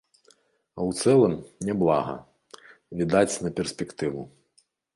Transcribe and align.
А 0.77 0.79
ў 0.89 0.97
цэлым, 1.01 1.35
няблага, 1.67 2.15
відаць, 3.03 3.39
на 3.47 3.55
перспектыву. 3.61 4.21